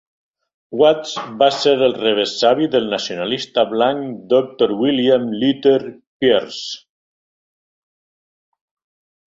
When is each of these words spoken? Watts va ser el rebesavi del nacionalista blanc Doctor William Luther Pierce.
Watts 0.81 1.09
va 1.41 1.49
ser 1.57 1.73
el 1.87 1.93
rebesavi 1.97 2.69
del 2.77 2.89
nacionalista 2.95 3.67
blanc 3.75 4.25
Doctor 4.33 4.75
William 4.81 5.29
Luther 5.45 5.79
Pierce. 5.85 6.67